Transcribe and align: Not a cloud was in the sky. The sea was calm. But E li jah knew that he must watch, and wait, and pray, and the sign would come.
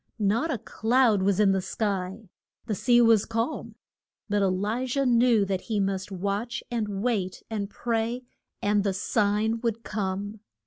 Not 0.17 0.49
a 0.49 0.57
cloud 0.57 1.21
was 1.21 1.39
in 1.39 1.51
the 1.51 1.61
sky. 1.61 2.31
The 2.65 2.73
sea 2.73 3.01
was 3.01 3.23
calm. 3.23 3.75
But 4.29 4.41
E 4.41 4.45
li 4.45 4.87
jah 4.87 5.05
knew 5.05 5.45
that 5.45 5.61
he 5.61 5.79
must 5.79 6.11
watch, 6.11 6.63
and 6.71 7.03
wait, 7.03 7.43
and 7.51 7.69
pray, 7.69 8.23
and 8.63 8.83
the 8.83 8.93
sign 8.93 9.59
would 9.61 9.83
come. 9.83 10.39